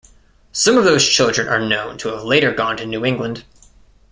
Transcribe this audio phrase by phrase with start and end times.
[0.51, 3.45] Some of those children are known to have later gone to New England.